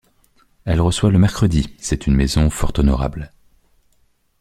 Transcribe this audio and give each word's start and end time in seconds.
Elle 0.65 0.81
reçoit 0.81 1.11
le 1.11 1.19
mercredi; 1.19 1.75
c’est 1.77 2.07
une 2.07 2.15
maison 2.15 2.49
fort 2.49 2.73
honorable. 2.79 3.31